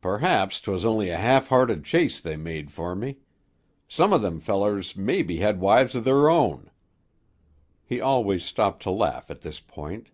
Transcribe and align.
Perhaps 0.00 0.62
'twas 0.62 0.86
only 0.86 1.10
a 1.10 1.18
half 1.18 1.48
hearted 1.48 1.84
chase 1.84 2.18
they 2.18 2.36
made 2.36 2.72
fer 2.72 2.94
me. 2.94 3.18
Some 3.86 4.14
of 4.14 4.22
them 4.22 4.40
fellers 4.40 4.96
mebbe 4.96 5.38
had 5.40 5.60
wives 5.60 5.94
of 5.94 6.04
their 6.04 6.30
own." 6.30 6.70
He 7.84 8.00
always 8.00 8.46
stopped 8.46 8.82
to 8.84 8.90
laugh 8.90 9.30
at 9.30 9.42
this 9.42 9.60
point. 9.60 10.08